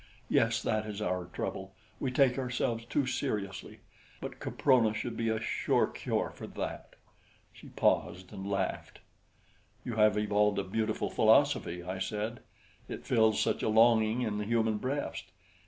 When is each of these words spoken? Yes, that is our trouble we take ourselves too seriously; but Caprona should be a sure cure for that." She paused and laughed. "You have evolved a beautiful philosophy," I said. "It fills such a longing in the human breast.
Yes, 0.29 0.63
that 0.63 0.87
is 0.87 0.99
our 0.99 1.25
trouble 1.25 1.75
we 1.99 2.09
take 2.11 2.39
ourselves 2.39 2.85
too 2.85 3.05
seriously; 3.05 3.81
but 4.19 4.39
Caprona 4.39 4.95
should 4.95 5.15
be 5.15 5.29
a 5.29 5.39
sure 5.39 5.85
cure 5.85 6.31
for 6.31 6.47
that." 6.47 6.95
She 7.53 7.67
paused 7.69 8.33
and 8.33 8.49
laughed. 8.49 8.97
"You 9.85 9.97
have 9.97 10.17
evolved 10.17 10.57
a 10.57 10.63
beautiful 10.63 11.11
philosophy," 11.11 11.83
I 11.83 11.99
said. 11.99 12.39
"It 12.89 13.05
fills 13.05 13.39
such 13.39 13.61
a 13.61 13.69
longing 13.69 14.23
in 14.23 14.39
the 14.39 14.45
human 14.45 14.79
breast. 14.79 15.25